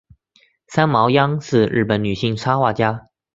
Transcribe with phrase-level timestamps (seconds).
[0.65, 3.09] 三毛央是日本女性插画家。